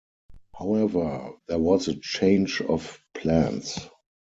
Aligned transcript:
However, 0.57 1.33
there 1.47 1.59
was 1.59 1.87
a 1.87 1.93
change 1.93 2.59
of 2.59 2.99
plans. 3.13 3.77